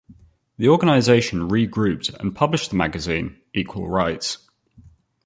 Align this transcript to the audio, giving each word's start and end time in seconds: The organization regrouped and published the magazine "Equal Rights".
The 0.57 0.67
organization 0.67 1.47
regrouped 1.47 2.11
and 2.15 2.35
published 2.35 2.71
the 2.71 2.75
magazine 2.75 3.39
"Equal 3.53 3.87
Rights". 3.87 4.39